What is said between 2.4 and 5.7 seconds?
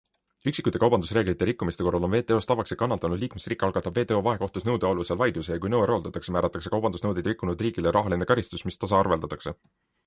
tavaks, et kannatanud liikmesriik algatab WTO vahekohtus nõude alusel vaidluse, ja